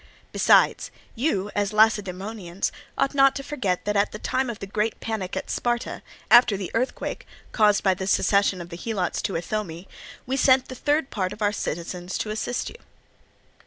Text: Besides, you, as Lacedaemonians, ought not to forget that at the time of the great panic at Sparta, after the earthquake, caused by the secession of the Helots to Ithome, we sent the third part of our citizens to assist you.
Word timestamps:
Besides, 0.31 0.89
you, 1.15 1.51
as 1.53 1.73
Lacedaemonians, 1.73 2.71
ought 2.97 3.13
not 3.13 3.35
to 3.35 3.43
forget 3.43 3.85
that 3.85 3.95
at 3.95 4.11
the 4.11 4.17
time 4.17 4.49
of 4.49 4.57
the 4.57 4.65
great 4.65 4.99
panic 4.99 5.37
at 5.37 5.51
Sparta, 5.51 6.01
after 6.31 6.57
the 6.57 6.71
earthquake, 6.73 7.27
caused 7.51 7.83
by 7.83 7.93
the 7.93 8.07
secession 8.07 8.61
of 8.61 8.69
the 8.69 8.77
Helots 8.77 9.21
to 9.21 9.33
Ithome, 9.35 9.85
we 10.25 10.37
sent 10.37 10.69
the 10.69 10.73
third 10.73 11.11
part 11.11 11.33
of 11.33 11.43
our 11.43 11.53
citizens 11.53 12.17
to 12.17 12.31
assist 12.31 12.67
you. 12.71 12.77